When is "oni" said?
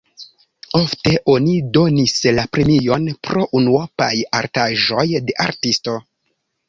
1.33-1.51